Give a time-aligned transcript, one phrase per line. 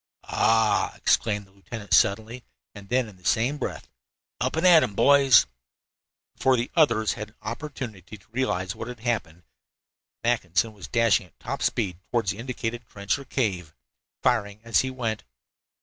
[0.23, 3.87] "Ah!" exclaimed the lieutenant suddenly, and then, in the same breath:
[4.39, 5.45] "Up and at 'em, boys!"
[6.35, 9.43] Before the others had an opportunity to realize what had happened,
[10.23, 13.75] Mackinson was dashing at top speed toward the indicated trench or cave,
[14.23, 15.23] firing as he went.